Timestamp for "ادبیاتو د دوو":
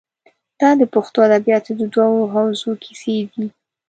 1.27-2.19